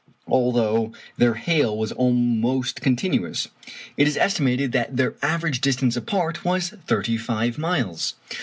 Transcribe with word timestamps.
Although 0.27 0.93
their 1.17 1.35
hail 1.35 1.77
was 1.77 1.91
almost 1.91 2.81
continuous, 2.81 3.49
it 3.97 4.07
is 4.07 4.17
estimated 4.17 4.71
that 4.71 4.97
their 4.97 5.13
average 5.21 5.61
distance 5.61 5.95
apart 5.95 6.43
was 6.43 6.69
thirty 6.87 7.17
five 7.17 7.59
miles! 7.59 8.15